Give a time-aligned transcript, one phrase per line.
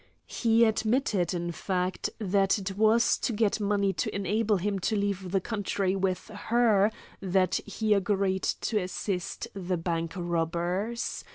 [0.25, 5.29] He admitted, in fact, that it was to get money to enable him to leave
[5.31, 11.23] the country with her that he agreed to assist the bank robbers.